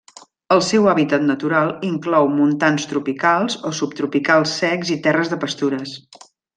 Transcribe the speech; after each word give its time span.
El 0.53 0.61
seu 0.67 0.87
hàbitat 0.93 1.25
natural 1.25 1.69
inclou 1.89 2.31
montans 2.39 2.89
tropicals 2.95 3.61
o 3.73 3.77
subtropicals 3.83 4.59
secs 4.65 4.97
i 4.99 5.03
terres 5.09 5.35
de 5.35 5.43
pastures. 5.47 5.97